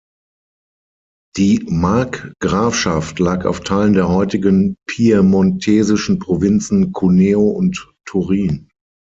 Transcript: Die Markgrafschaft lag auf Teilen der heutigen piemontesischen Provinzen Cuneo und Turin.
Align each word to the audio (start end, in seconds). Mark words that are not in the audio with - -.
Die 1.37 1.63
Markgrafschaft 1.69 3.19
lag 3.19 3.45
auf 3.45 3.59
Teilen 3.59 3.93
der 3.93 4.09
heutigen 4.09 4.75
piemontesischen 4.87 6.17
Provinzen 6.17 6.91
Cuneo 6.91 7.49
und 7.51 7.87
Turin. 8.05 8.67